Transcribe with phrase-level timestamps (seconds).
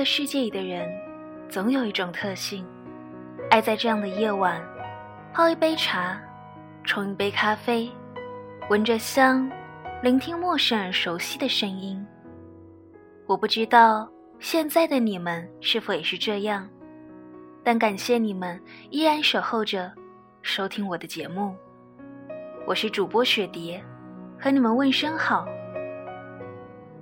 [0.00, 0.90] 个世界里的人，
[1.46, 2.64] 总有一种特性，
[3.50, 4.58] 爱在这样的夜晚，
[5.34, 6.18] 泡一杯茶，
[6.84, 7.86] 冲一杯咖啡，
[8.70, 9.46] 闻着香，
[10.02, 12.02] 聆听陌生人熟悉的声音。
[13.26, 16.66] 我不知道现在的你们是否也是这样，
[17.62, 18.58] 但感谢你们
[18.88, 19.92] 依然守候着，
[20.40, 21.54] 收听我的节目。
[22.66, 23.84] 我是主播雪蝶，
[24.40, 25.46] 和你们问声好。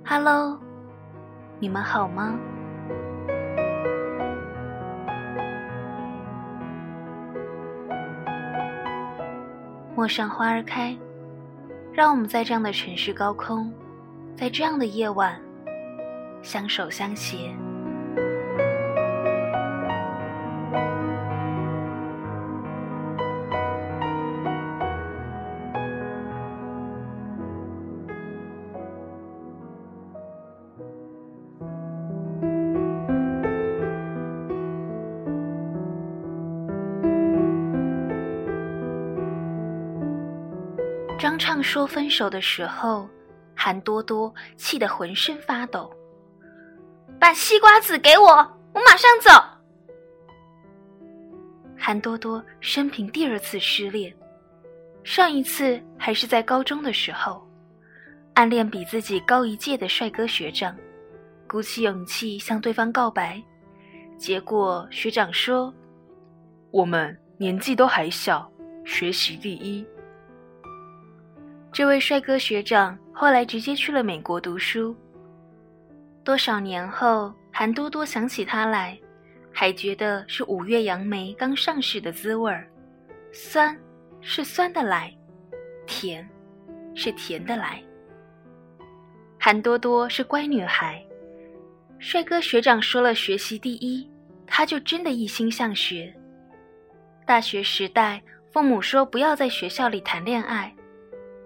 [0.05, 0.59] Hello，
[1.59, 2.37] 你们好吗？
[9.99, 10.97] 陌上花儿开，
[11.91, 13.69] 让我们在这样的城市高空，
[14.33, 15.37] 在这样的夜晚，
[16.41, 17.53] 相守相携。
[41.61, 43.07] 说分手的时候，
[43.55, 45.91] 韩多多气得浑身发抖。
[47.19, 48.29] 把西瓜籽给我，
[48.73, 49.29] 我马上走。
[51.77, 54.15] 韩多多生平第二次失恋，
[55.03, 57.45] 上一次还是在高中的时候，
[58.35, 60.75] 暗恋比自己高一届的帅哥学长，
[61.47, 63.41] 鼓起勇气向对方告白，
[64.17, 65.73] 结果学长说
[66.71, 68.49] ：“我们年纪都还小，
[68.85, 69.85] 学习第一。”
[71.71, 74.95] 这位帅哥学长后来直接去了美国读书。
[76.23, 78.99] 多少年后，韩多多想起他来，
[79.53, 82.67] 还觉得是五月杨梅刚上市的滋味儿，
[83.31, 83.77] 酸
[84.19, 85.15] 是酸的来，
[85.85, 86.27] 甜
[86.95, 87.81] 是甜的来。
[89.39, 91.03] 韩多多是乖女孩，
[91.97, 94.09] 帅哥学长说了学习第一，
[94.45, 96.13] 她就真的一心向学。
[97.25, 98.21] 大学时代，
[98.51, 100.75] 父母说不要在学校里谈恋爱。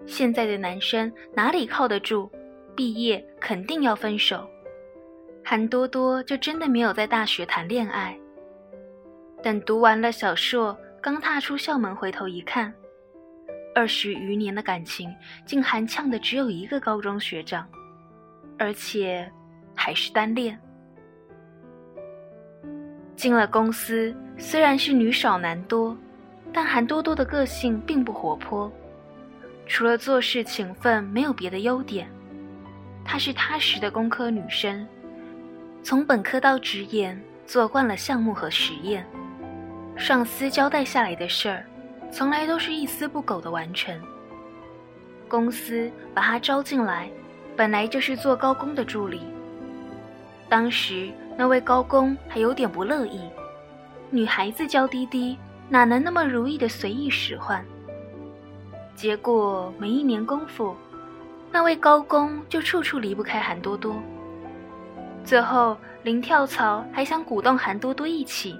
[0.06, 2.30] 现在的男生哪里靠得住？
[2.76, 4.48] 毕业肯定要分手。
[5.44, 8.18] 韩多多就真的没有在大学谈恋爱。
[9.42, 12.72] 等读完了小硕，刚踏出校门回头一看，
[13.74, 15.14] 二十余年的感情
[15.46, 17.68] 竟含呛的只有一个高中学长，
[18.58, 19.30] 而且
[19.74, 20.58] 还是单恋。
[23.14, 25.96] 进了公司，虽然是女少男多，
[26.52, 28.72] 但韩多多的个性并不活泼。
[29.66, 32.08] 除了做事勤奋，没有别的优点。
[33.04, 34.86] 她是踏实的工科女生，
[35.82, 39.06] 从本科到职研做惯了项目和实验，
[39.96, 41.64] 上司交代下来的事儿，
[42.10, 43.94] 从来都是一丝不苟的完成。
[45.28, 47.10] 公司把她招进来，
[47.56, 49.22] 本来就是做高工的助理。
[50.48, 53.20] 当时那位高工还有点不乐意，
[54.10, 55.36] 女孩子娇滴滴，
[55.68, 57.64] 哪能那么如意的随意使唤？
[58.94, 60.74] 结果没一年功夫，
[61.50, 63.96] 那位高工就处处离不开韩多多。
[65.24, 68.58] 最后临跳槽还想鼓动韩多多一起，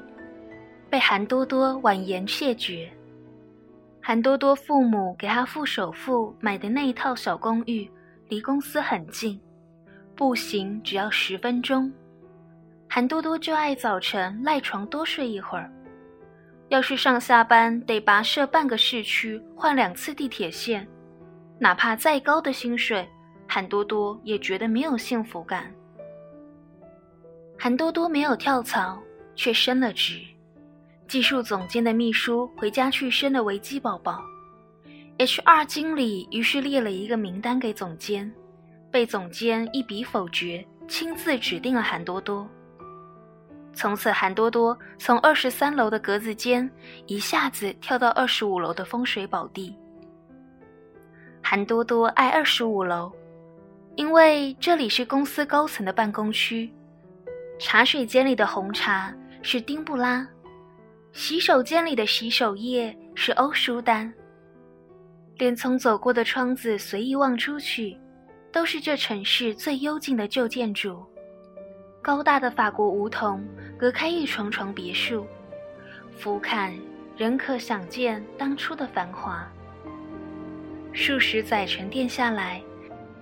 [0.90, 2.90] 被韩多多婉言谢绝。
[4.00, 7.90] 韩多多父母给他付首付买的那一套小公寓，
[8.28, 9.40] 离公司很近，
[10.14, 11.90] 步行只要十分钟。
[12.88, 15.70] 韩多多就爱早晨赖床多睡一会儿。
[16.74, 20.84] 要是上下班得跋涉半个市区，换两次地铁线，
[21.56, 23.08] 哪怕再高的薪水，
[23.46, 25.72] 韩多多也觉得没有幸福感。
[27.56, 29.00] 韩多多没有跳槽，
[29.36, 30.18] 却升了职，
[31.06, 34.20] 技术总监的秘书回家去生了维基宝宝
[35.18, 38.28] ，HR 经理于是列了一个名单给总监，
[38.90, 42.50] 被总监一笔否决，亲自指定了韩多多。
[43.74, 46.70] 从此，韩多多从二十三楼的格子间
[47.06, 49.76] 一下子跳到二十五楼的风水宝地。
[51.42, 53.12] 韩多多爱二十五楼，
[53.96, 56.72] 因为这里是公司高层的办公区，
[57.58, 60.26] 茶水间里的红茶是丁布拉，
[61.12, 64.10] 洗手间里的洗手液是欧舒丹，
[65.36, 67.98] 连从走过的窗子随意望出去，
[68.52, 71.04] 都是这城市最幽静的旧建筑。
[72.04, 73.42] 高大的法国梧桐
[73.78, 75.26] 隔开一幢幢别墅，
[76.14, 76.70] 俯瞰
[77.16, 79.50] 仍可想见当初的繁华。
[80.92, 82.60] 数十载沉淀下来，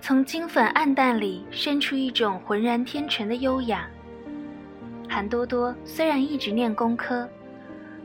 [0.01, 3.87] 从金粉暗淡里生出一种浑然天成的优雅。
[5.07, 7.25] 韩多多虽然一直念工科，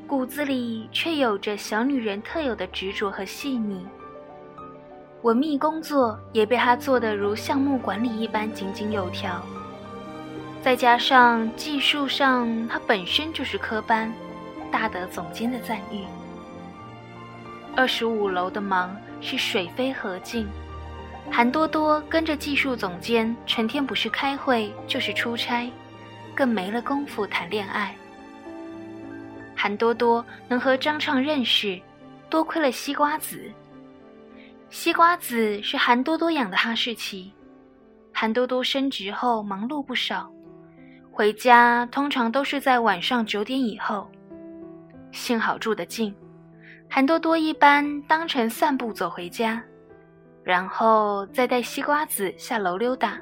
[0.06, 3.84] 骨子里却有着小女人特有的执着和细腻。
[5.22, 9.44] 文秘工作也被她做得如项目管理一般井井有条。
[10.68, 14.12] 再加上技术上他本身就是科班，
[14.70, 16.04] 大得总监的赞誉。
[17.74, 20.46] 二十五楼的忙是水飞河进，
[21.30, 25.72] 韩多多跟着技术总监，成天不是开会就是出差，
[26.34, 27.96] 更没了功夫谈恋爱。
[29.56, 31.80] 韩多多能和张畅认识，
[32.28, 33.50] 多亏了西瓜子。
[34.68, 37.32] 西瓜子是韩多多养的哈士奇，
[38.12, 40.30] 韩多多升职后忙碌不少。
[41.18, 44.08] 回家通常都是在晚上九点以后，
[45.10, 46.14] 幸好住得近，
[46.88, 49.60] 韩多多一般当成散步走回家，
[50.44, 53.18] 然后再带西瓜子下楼溜达。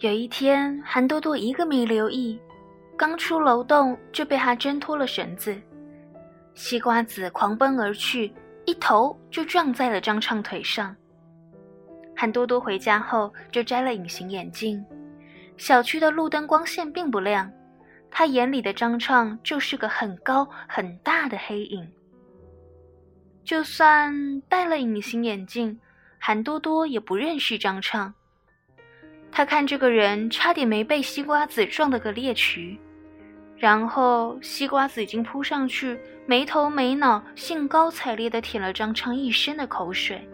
[0.00, 2.36] 有一天，韩多多一个没留意，
[2.96, 5.56] 刚出楼洞就被他挣脱了绳子，
[6.54, 8.34] 西瓜子狂奔而去，
[8.64, 10.92] 一头就撞在了张畅腿上。
[12.16, 14.84] 韩多多回家后就摘了隐形眼镜。
[15.56, 17.50] 小区的路灯光线并不亮，
[18.10, 21.86] 他眼里的张畅就是个很高很大的黑影。
[23.44, 25.78] 就算戴了隐形眼镜，
[26.18, 28.12] 韩多多也不认识张畅。
[29.30, 32.78] 他看这个人差点没被西瓜子撞了个裂渠，
[33.56, 40.28] 然后西瓜子已经扑上去，没头没脑、兴高采烈地舔了张畅一身的口水。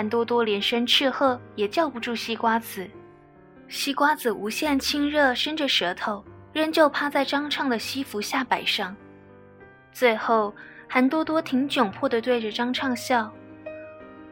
[0.00, 2.88] 韩多多连声斥喝，也叫不住西瓜子。
[3.68, 6.24] 西瓜子无限亲热，伸着舌头，
[6.54, 8.96] 仍旧趴在张畅的西服下摆上。
[9.92, 10.54] 最后，
[10.88, 13.30] 韩多多挺窘迫地对着张畅笑：“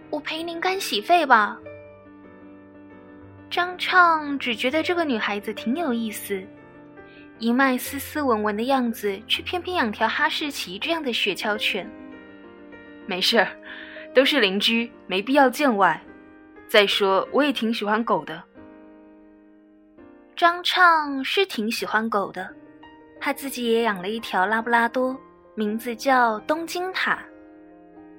[0.09, 1.59] 我陪您干洗费吧。”
[3.51, 6.43] 张畅只觉得这个女孩子挺有意思，
[7.39, 11.87] 一脉斯斯文文的样子，却偏偏养条哈士奇这样的雪橇犬。
[13.05, 13.49] 没事儿。
[14.15, 16.01] 都是邻居，没必要见外。
[16.67, 18.43] 再说，我也挺喜欢狗的。
[20.37, 22.49] 张畅是挺喜欢狗的，
[23.21, 25.19] 他自己也养了一条拉布拉多，
[25.55, 27.19] 名字叫东京塔，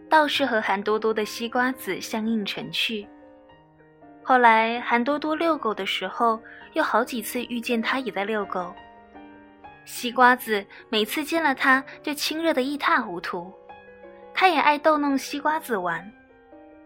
[0.10, 3.08] 倒是和韩多多的西瓜子相映成趣。
[4.24, 6.40] 后来韩多多遛狗的时候，
[6.74, 8.74] 又好几次遇见他也在遛狗。
[9.86, 13.52] 西瓜子每次见了他，就亲热的一塌糊涂。
[14.40, 16.10] 他也爱逗弄西瓜子玩，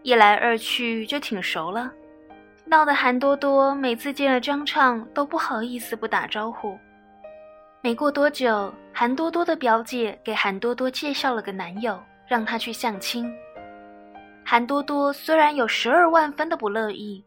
[0.02, 1.88] 一来二去就挺熟了，
[2.64, 6.76] 闹得韩多多每次见了张畅都不好意思不打招呼。
[7.80, 11.96] 没过多久，韩多多的表姐给韩多多介绍了个男友，
[12.26, 13.32] 让他去相亲。
[14.44, 17.24] 韩多多虽然有十二万分的不乐意，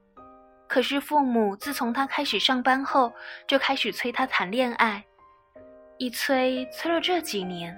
[0.68, 3.14] 可是父母自从他开始上班后
[3.48, 5.02] 就开始催他谈恋爱，
[5.98, 7.74] 一催催了这几年。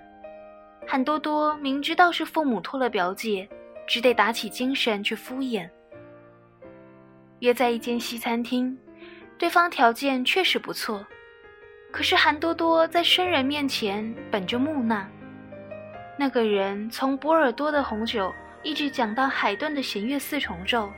[0.88, 3.48] 韩多多明知道是父母托了表姐，
[3.86, 5.70] 只得打起精神去敷衍。
[7.40, 8.78] 约在一间西餐厅，
[9.38, 11.06] 对方条件确实不错，
[11.92, 15.08] 可是韩多多在生人面前本着木讷。
[16.18, 20.92] 那个人从波尔多的红酒一直讲到海顿的弦乐四重奏，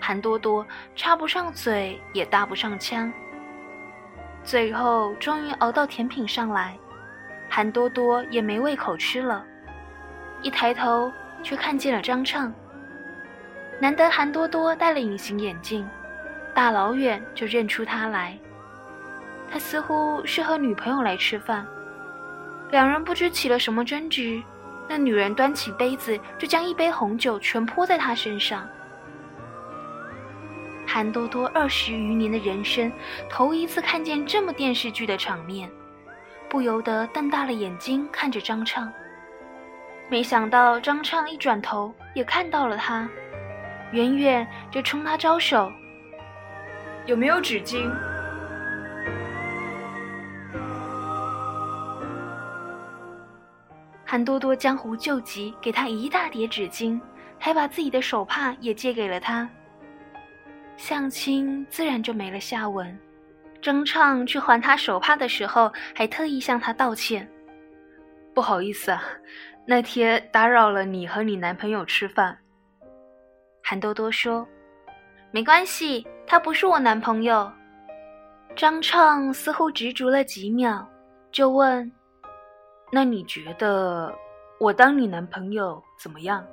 [0.00, 3.10] 韩多多插不上嘴也搭不上腔，
[4.44, 6.76] 最后终于熬到甜品上来。
[7.48, 9.44] 韩多多也没胃口吃了，
[10.42, 11.10] 一抬头
[11.42, 12.52] 却看见了张畅。
[13.80, 15.88] 难得韩多多戴了隐形眼镜，
[16.54, 18.38] 大老远就认出他来。
[19.50, 21.66] 他似乎是和女朋友来吃饭，
[22.70, 24.42] 两人不知起了什么争执，
[24.88, 28.68] 那女人端起杯子就将一杯红酒全泼在他身上。
[30.86, 32.90] 韩多多二十余年的人生，
[33.28, 35.70] 头一次看见这么电视剧的场面。
[36.56, 38.90] 不由得瞪大了眼睛看着张畅，
[40.08, 43.06] 没想到张畅一转头也看到了他，
[43.92, 45.70] 远远就冲他招手
[47.04, 47.92] ：“有没有纸巾？”
[54.06, 56.98] 韩多多江湖救急，给他一大叠纸巾，
[57.38, 59.46] 还把自己的手帕也借给了他。
[60.78, 62.98] 相亲自然就没了下文。
[63.66, 67.28] 张畅去还他手帕的时候，还特意向他道歉
[68.32, 69.02] ：“不好意思啊，
[69.66, 72.38] 那天打扰了你和你男朋友吃饭。”
[73.64, 74.46] 韩多多说
[75.34, 77.50] ：“没关系，他不是我男朋友。”
[78.54, 80.88] 张畅似乎执着了几秒，
[81.32, 81.90] 就问
[82.92, 84.14] ：“那你觉得
[84.60, 86.46] 我当你男朋友怎么样？”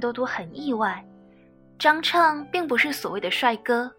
[0.00, 1.04] 多多很意外，
[1.78, 3.92] 张畅并不是所谓的帅哥，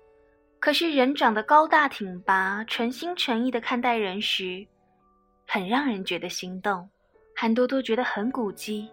[0.60, 4.66] 可是人长得高大挺拔，诚心诚意的看待人时，
[5.48, 6.90] 很让人觉得心动。
[7.36, 8.90] 韩多多觉得很古迹，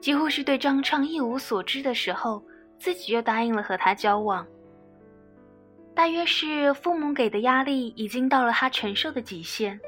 [0.00, 2.42] 几乎是对张畅一无所知的时候，
[2.78, 4.46] 自己就答应了和他交往。
[5.94, 9.78] 大约是父母给的压力已经到了他承受的极限。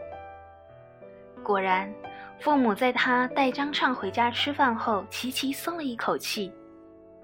[1.42, 1.92] 果然，
[2.38, 6.52] 父母在他带张畅回家吃饭后，齐齐松了一口气。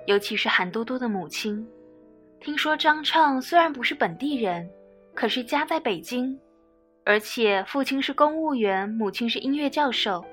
[0.07, 1.65] 尤其是韩多多的母亲，
[2.41, 4.69] 听说张畅虽然不是本地人，
[5.15, 6.37] 可是家在北京，
[7.05, 10.25] 而且父亲是公务员，母亲是音乐教授，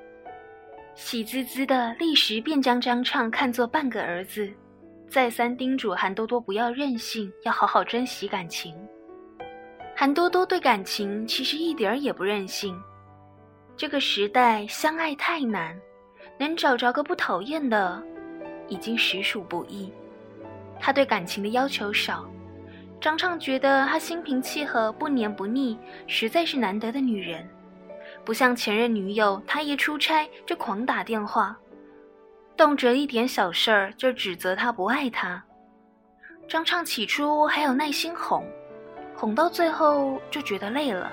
[0.95, 4.49] 喜滋滋的，立时便将张畅看作半个儿子。
[5.07, 8.75] 再三叮嘱韩多多不要任性，要好好珍惜感情。
[9.95, 12.75] 韩多多对感情其实一点儿也不任性。
[13.79, 15.73] 这个时代相爱太难，
[16.37, 18.03] 能找着个不讨厌的，
[18.67, 19.89] 已经实属不易。
[20.81, 22.29] 他对感情的要求少，
[22.99, 27.47] 张畅觉得他心平气和、不黏不腻，实在是难得的女人。
[28.25, 31.57] 不像前任女友，他一出差就狂打电话。
[32.57, 35.41] 动辄一点小事儿就指责他不爱他，
[36.49, 38.45] 张畅起初还有耐心哄，
[39.15, 41.09] 哄到最后就觉得累了。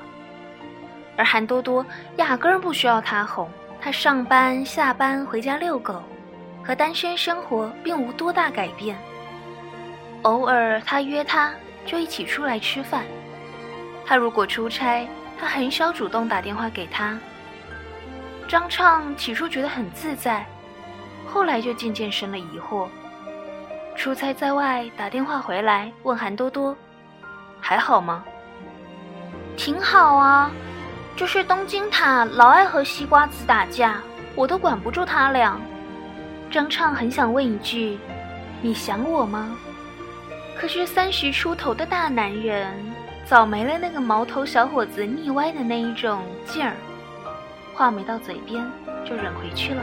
[1.16, 1.85] 而韩多多
[2.16, 3.49] 压根儿不需要他哄，
[3.80, 6.02] 他上班、下班、回家遛狗，
[6.62, 8.96] 和单身生活并无多大改变。
[10.23, 11.52] 偶尔他约他，
[11.85, 13.04] 就一起出来吃饭。
[14.04, 15.08] 他如果出差，
[15.38, 17.18] 他很少主动打电话给他。
[18.49, 20.44] 张畅起初觉得很自在。
[21.26, 22.87] 后来就渐渐生了疑惑。
[23.96, 26.76] 出差在外，打电话回来问韩多多
[27.61, 28.25] ：“还好吗
[29.56, 30.50] ？”“挺好啊，
[31.16, 34.02] 就是东京塔老爱和西瓜子打架，
[34.35, 35.58] 我都管不住他俩。”
[36.50, 37.99] 张畅很想问一句
[38.61, 39.56] ：“你想我吗？”
[40.54, 42.73] 可是三十出头的大男人，
[43.25, 46.75] 早没了那个毛头小伙子腻歪的那一种劲儿，
[47.75, 48.64] 话没到嘴边
[49.04, 49.82] 就忍回去了。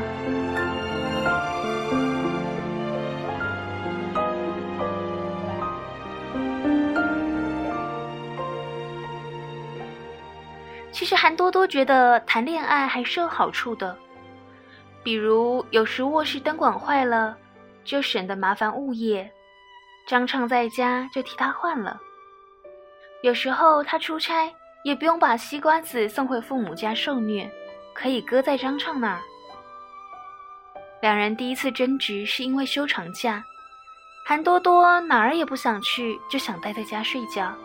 [11.23, 13.97] 韩多多觉得谈恋爱还是有好处的，
[15.01, 17.37] 比如有时卧室灯管坏了，
[17.85, 19.31] 就省得麻烦物业，
[20.05, 21.97] 张畅在家就替他换了。
[23.21, 24.53] 有时候他出差，
[24.83, 27.49] 也不用把西瓜子送回父母家受虐，
[27.93, 29.21] 可以搁在张畅那儿。
[31.01, 33.41] 两人第一次争执是因为休长假，
[34.25, 37.55] 韩多多哪儿也不想去，就想待在家睡觉。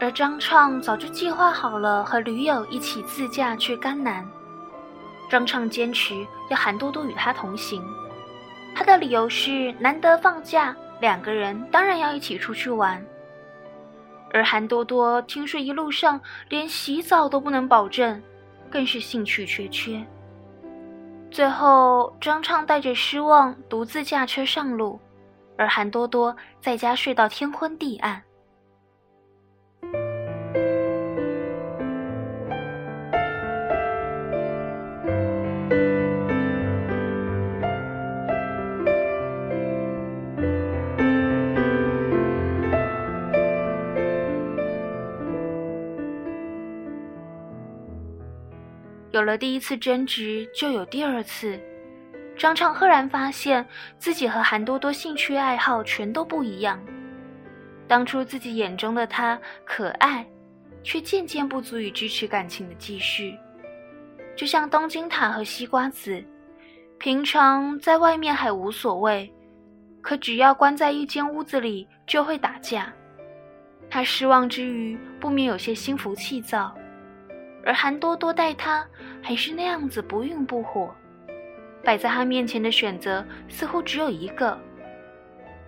[0.00, 4.24] 而张畅早就计划好了和驴友一起自驾去甘南。
[5.28, 7.82] 张畅坚持要韩多多与他同行，
[8.74, 13.04] 他的理由是难得放假，两个人当然要一起出去玩。
[14.32, 18.22] 而韩多多听说一路上连洗澡都不能保证，
[18.70, 20.02] 更是兴趣缺缺。
[21.30, 24.98] 最后，张畅带着失望独自驾车上路，
[25.58, 28.22] 而韩多多在家睡到天昏地暗。
[49.18, 51.58] 有了第一次争执，就有第二次。
[52.36, 53.66] 张畅赫然发现
[53.98, 56.80] 自己和韩多多兴趣爱好全都不一样。
[57.88, 60.24] 当初自己眼中的他可爱，
[60.84, 63.36] 却渐渐不足以支持感情的继续。
[64.36, 66.24] 就像东京塔和西瓜子，
[67.00, 69.28] 平常在外面还无所谓，
[70.00, 72.92] 可只要关在一间屋子里就会打架。
[73.90, 76.72] 他失望之余，不免有些心浮气躁。
[77.68, 78.82] 而韩多多待他
[79.22, 80.90] 还是那样子不愠不火，
[81.84, 84.58] 摆在他面前的选择似乎只有一个。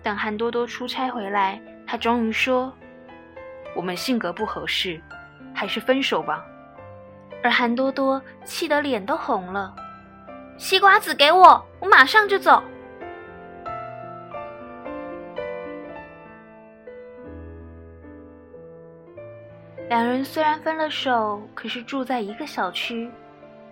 [0.01, 2.73] 等韩多多出差回来，他终于说
[3.77, 4.99] ：“我们性格不合适，
[5.53, 6.43] 还是分手吧。”
[7.43, 9.71] 而韩多多气得脸都红了
[10.57, 12.63] ：“西瓜子给我，我马上就走。”
[19.91, 23.11] 两人虽然分了手，可是住在一个小区，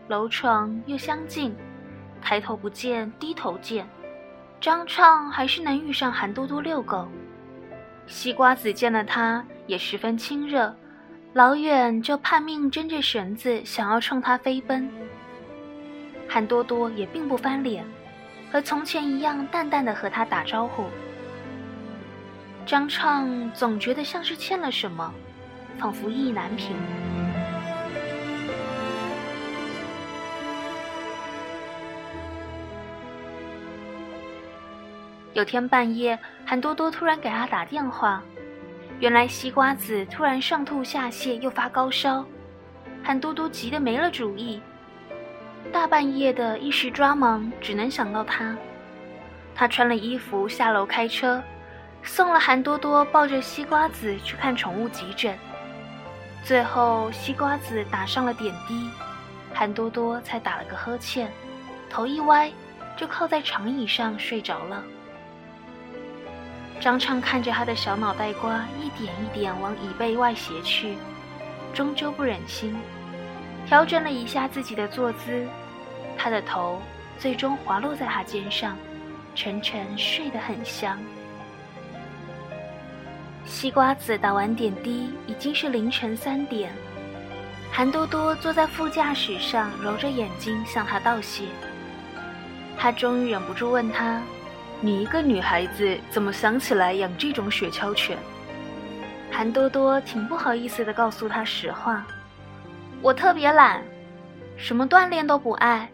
[0.09, 1.55] 楼床又相近，
[2.21, 3.87] 抬头不见低头见，
[4.59, 7.07] 张畅还是能遇上韩多多遛狗。
[8.05, 10.75] 西瓜子见了他也十分亲热，
[11.31, 14.91] 老远就拼命挣着绳子想要冲他飞奔。
[16.27, 17.85] 韩多多也并不翻脸，
[18.51, 20.83] 和从前一样淡淡的和他打招呼。
[22.65, 25.13] 张畅总觉得像是欠了什么，
[25.79, 26.75] 仿佛意难平。
[35.33, 38.21] 有天半夜，韩多多突然给他打电话，
[38.99, 42.25] 原来西瓜子突然上吐下泻，又发高烧，
[43.01, 44.61] 韩多多急得没了主意。
[45.71, 48.57] 大半夜的，一时抓忙，只能想到他。
[49.55, 51.41] 他穿了衣服下楼开车，
[52.03, 55.37] 送了韩多多抱着西瓜子去看宠物急诊。
[56.43, 58.89] 最后，西瓜子打上了点滴，
[59.53, 61.31] 韩多多才打了个呵欠，
[61.89, 62.51] 头一歪，
[62.97, 64.83] 就靠在长椅上睡着了。
[66.79, 70.97] 张畅看着他的小脑袋瓜一点一点往椅背外斜去，
[71.73, 72.75] 终究不忍心，
[73.67, 75.45] 调整了一下自己的坐姿，
[76.17, 76.81] 他的头
[77.19, 78.77] 最终滑落在他肩上，
[79.35, 80.97] 沉沉睡得很香。
[83.59, 86.71] 西瓜子打完点滴，已经是凌晨三点。
[87.69, 91.43] 韩多多坐在副驾驶上，揉着眼睛向他道谢。
[92.77, 94.21] 他终于忍不住问他。
[94.79, 98.17] 你一个女孩子怎么想起来养这种雪橇犬？
[99.29, 102.05] 韩多多挺不好意思的告诉他实话，
[103.01, 103.83] 我特别懒，
[104.55, 105.89] 什么锻炼都不爱。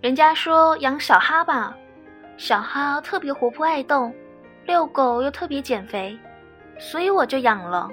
[0.00, 1.76] 人家说养小哈吧，
[2.38, 4.10] 小哈特别活泼爱动，
[4.64, 6.18] 遛狗又特别减肥，
[6.78, 7.90] 所以我就养了。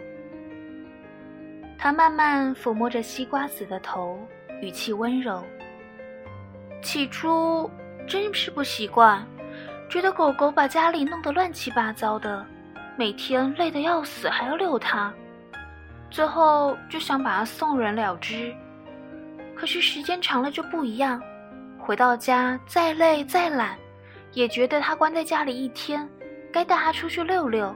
[1.78, 4.20] 他慢慢抚摸着西瓜子的头，
[4.62, 5.44] 语气温柔。
[6.82, 7.70] 起初
[8.08, 9.26] 真是不习惯。
[9.90, 12.46] 觉得狗狗把家里弄得乱七八糟的，
[12.96, 15.14] 每天累得要死，还要遛它，
[16.10, 18.56] 最后就想把它送人了之。
[19.54, 21.22] 可是时间长了就不一样，
[21.78, 23.78] 回到家再累再懒，
[24.32, 26.08] 也觉得它关在家里一天，
[26.54, 27.76] 该带它出去溜溜。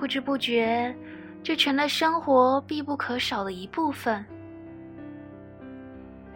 [0.00, 0.96] 不知不觉，
[1.42, 4.24] 这成了生活必不可少的一部分。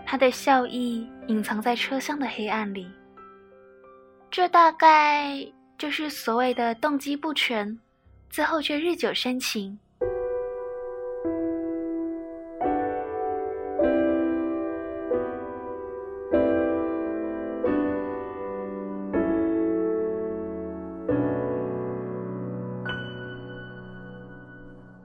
[0.04, 2.86] 他的笑意隐藏在车厢的黑暗里。
[4.30, 5.42] 这大概
[5.78, 7.80] 就是所谓的动机不纯，
[8.28, 9.78] 最后却日久生情。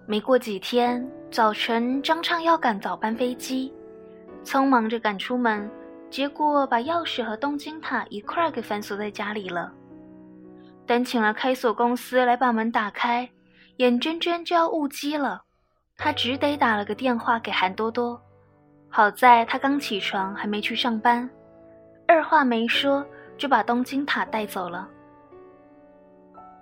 [0.10, 3.72] 没过几天，早晨张畅要赶早班飞机，
[4.44, 5.70] 匆忙着赶出门。
[6.10, 9.72] 结果把钥匙和东京塔一块儿给反锁在家里了。
[10.88, 13.30] 等请了开锁公司来把门打开，
[13.76, 15.44] 眼睁睁就要误机了，
[15.96, 18.20] 他只得打了个电话给韩多多。
[18.90, 21.30] 好在他刚起床，还没去上班，
[22.08, 23.06] 二话没说
[23.38, 24.90] 就把东京塔带走了。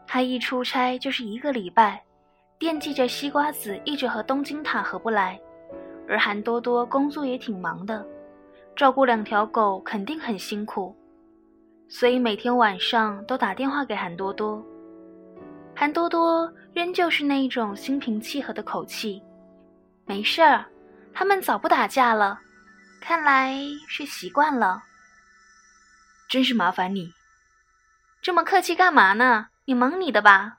[0.05, 2.03] 他一出差就是一个礼拜，
[2.59, 5.39] 惦记着西瓜子一直和东京塔合不来，
[6.07, 8.05] 而韩多多工作也挺忙的。
[8.75, 10.95] 照顾两条狗肯定很辛苦，
[11.87, 14.63] 所以每天晚上都打电话给韩多多。
[15.75, 19.21] 韩多多仍旧是那一种心平气和的口气
[20.05, 20.65] ：“没事儿，
[21.13, 22.39] 他们早不打架了，
[22.99, 23.55] 看来
[23.87, 24.83] 是习惯了。”
[26.27, 27.11] 真是麻烦你，
[28.21, 29.49] 这么客气干嘛呢？
[29.65, 30.57] 你忙你的吧。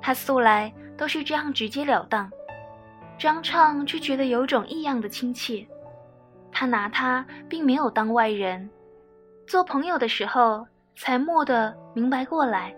[0.00, 2.30] 他素来都是这样直截了当，
[3.18, 5.66] 张畅却觉得有种异样的亲切。
[6.52, 8.68] 他拿他并没有当外人，
[9.46, 12.74] 做朋友的时候才蓦地明白过来，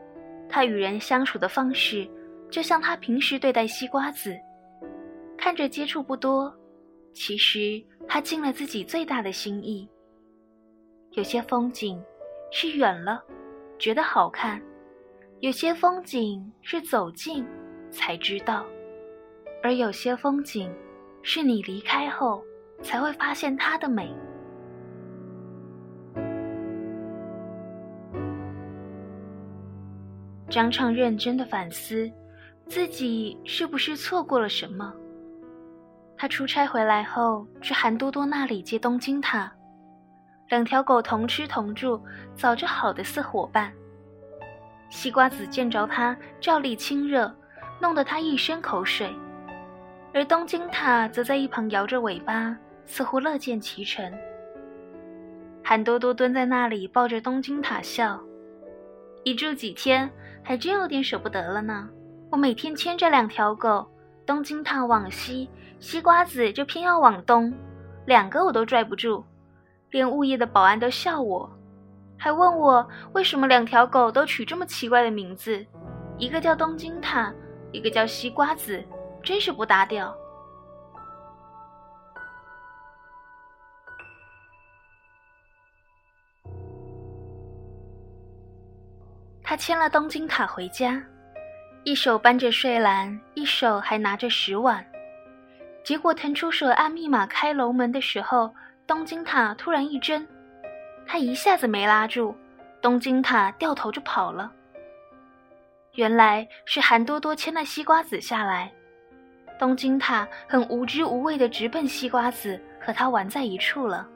[0.49, 2.09] 他与人相处的方式，
[2.51, 4.37] 就像他平时对待西瓜子，
[5.39, 6.55] 看着接触不多，
[7.15, 9.89] 其实他尽了自己最大的心意。
[11.13, 12.03] 有些风景
[12.51, 13.23] 是远了，
[13.79, 14.61] 觉得好看；
[15.43, 17.45] 有些风景是走近
[17.91, 18.65] 才知道，
[19.61, 20.73] 而有些风景
[21.21, 22.41] 是你离开后。
[22.81, 24.13] 才会发现它的美。
[30.49, 32.11] 张畅认真的反思，
[32.67, 34.93] 自己是不是错过了什么？
[36.17, 39.53] 他出差回来后，去韩多多那里接东京塔，
[40.49, 42.01] 两条狗同吃同住，
[42.35, 43.73] 早就好的似伙伴。
[44.93, 47.35] 西瓜子见着他，照例亲热，
[47.81, 49.11] 弄得他一身口水，
[50.13, 52.55] 而东京塔则在一旁摇着尾巴。
[52.85, 54.13] 似乎乐见其成。
[55.65, 58.21] 韩多多蹲在那里抱着东京塔笑，
[59.25, 60.11] 一住几天
[60.43, 61.89] 还真有点舍不得了呢。
[62.31, 63.89] 我每天牵着两条狗，
[64.27, 65.49] 东京塔往西，
[65.81, 67.51] 西瓜子就偏要往东，
[68.05, 69.25] 两个我都拽不住，
[69.91, 71.51] 连物业的保安都笑我。
[72.23, 75.67] 还问我为什么两条狗都取这么奇怪的名字，
[76.19, 77.35] 一个叫东京塔，
[77.73, 78.81] 一个叫西瓜子，
[79.25, 80.17] 真是不搭调。
[89.43, 91.03] 他牵了东京塔回家，
[91.83, 94.87] 一手搬着睡篮，一手还拿着石碗。
[95.83, 98.55] 结果腾出手按密码开楼门的时候，
[98.87, 100.25] 东京塔突然一怔，
[101.13, 102.35] 他一下子没拉住，
[102.81, 104.51] 东京塔掉头就跑了。
[105.93, 108.73] 原来是韩多多牵了西瓜子下来，
[109.59, 114.09] 东京塔很无知无畏的直奔西瓜子，和他玩在一处了。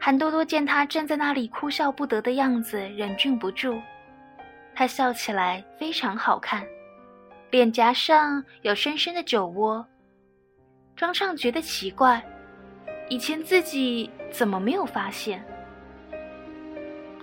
[0.00, 3.80] 韩多多见他站在那里哭笑不得的样子，忍俊不住，
[4.74, 6.66] 他笑起来非常好看，
[7.50, 9.86] 脸颊上有深深的酒窝。
[10.96, 12.20] 张畅觉得奇怪，
[13.10, 15.44] 以前自己怎么没有发现？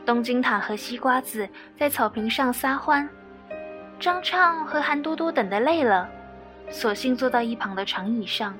[0.05, 1.47] 东京塔和西瓜子
[1.79, 3.09] 在草坪上撒欢，
[3.97, 6.09] 张畅和韩多多等得累了，
[6.69, 8.53] 索性坐到一旁的长椅上。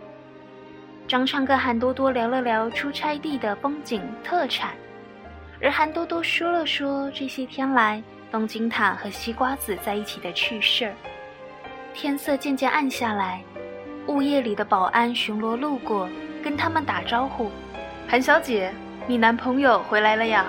[1.05, 4.73] 张畅跟韩多多聊了聊出差地的风景特产，
[5.61, 10.93] 而韩多多说了说这些天来东京塔和西瓜子在一起的趣事儿。
[11.93, 13.43] 天色渐渐暗下来。
[14.07, 16.07] 物业里的保安巡逻路过，
[16.43, 17.51] 跟他们打招呼
[18.07, 18.73] ：“韩小姐，
[19.05, 20.45] 你男朋友回来了呀？”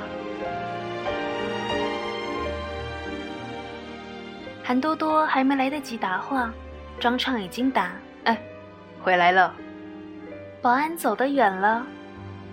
[4.63, 6.53] 韩多多还没来得及答话，
[7.01, 7.93] 张畅已经答
[8.25, 8.39] ：“哎，
[9.03, 9.55] 回来了。”
[10.61, 11.87] 保安走得远了，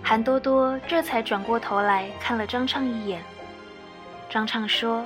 [0.02, 3.22] 韩多多这才转过头来看了张畅一眼。
[4.30, 5.04] 张畅说：“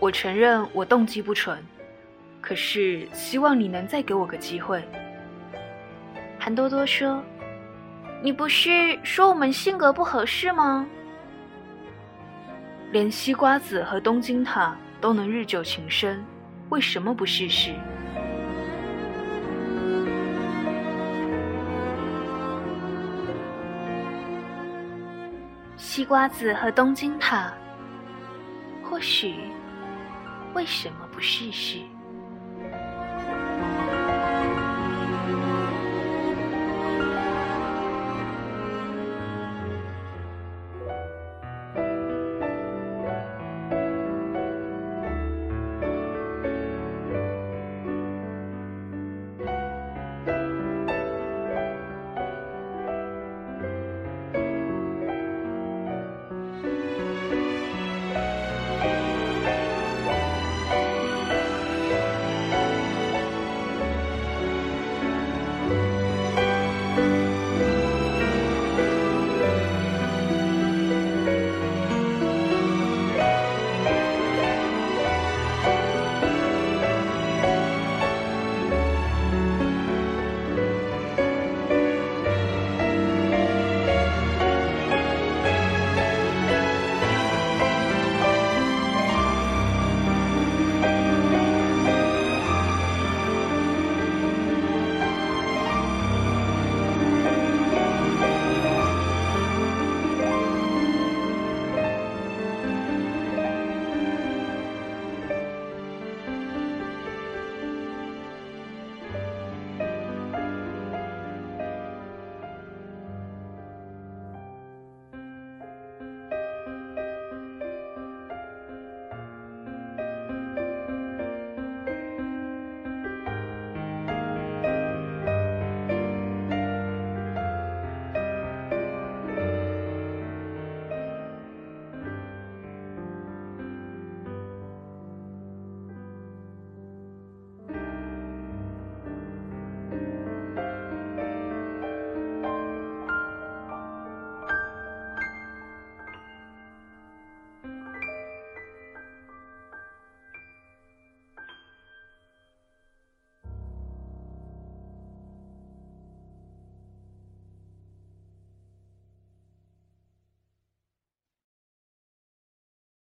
[0.00, 1.58] 我承认我动机不纯。”
[2.40, 4.82] 可是，希望你能再给我个机会。
[6.46, 7.20] 韩多多说
[8.22, 10.86] ：“你不是说我们性格不合适吗？”
[12.92, 16.24] 连西瓜子和东京塔都能日久情深，
[16.68, 17.74] 为什么不试试？
[25.76, 27.52] 西瓜子和东京塔，
[28.84, 29.34] 或许，
[30.54, 31.80] 为什么不试试？